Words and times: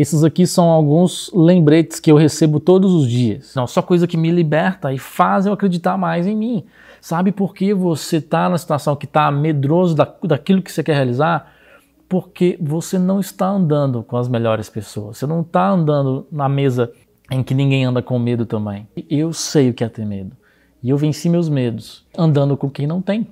Esses 0.00 0.24
aqui 0.24 0.46
são 0.46 0.70
alguns 0.70 1.30
lembretes 1.34 2.00
que 2.00 2.10
eu 2.10 2.16
recebo 2.16 2.58
todos 2.58 2.94
os 2.94 3.06
dias. 3.06 3.54
Não, 3.54 3.66
só 3.66 3.82
coisa 3.82 4.06
que 4.06 4.16
me 4.16 4.30
liberta 4.30 4.90
e 4.94 4.98
faz 4.98 5.44
eu 5.44 5.52
acreditar 5.52 5.98
mais 5.98 6.26
em 6.26 6.34
mim. 6.34 6.64
Sabe 7.02 7.30
por 7.30 7.52
que 7.52 7.74
você 7.74 8.16
está 8.16 8.48
na 8.48 8.56
situação 8.56 8.96
que 8.96 9.04
está 9.04 9.30
medroso 9.30 9.94
da, 9.94 10.10
daquilo 10.24 10.62
que 10.62 10.72
você 10.72 10.82
quer 10.82 10.94
realizar? 10.94 11.52
Porque 12.08 12.56
você 12.58 12.98
não 12.98 13.20
está 13.20 13.46
andando 13.48 14.02
com 14.02 14.16
as 14.16 14.26
melhores 14.26 14.70
pessoas. 14.70 15.18
Você 15.18 15.26
não 15.26 15.42
está 15.42 15.68
andando 15.68 16.26
na 16.32 16.48
mesa 16.48 16.90
em 17.30 17.42
que 17.42 17.52
ninguém 17.52 17.84
anda 17.84 18.00
com 18.00 18.18
medo 18.18 18.46
também. 18.46 18.88
Eu 19.10 19.34
sei 19.34 19.68
o 19.68 19.74
que 19.74 19.84
é 19.84 19.88
ter 19.90 20.06
medo. 20.06 20.34
E 20.82 20.88
eu 20.88 20.96
venci 20.96 21.28
meus 21.28 21.50
medos 21.50 22.06
andando 22.16 22.56
com 22.56 22.70
quem 22.70 22.86
não 22.86 23.02
tem. 23.02 23.26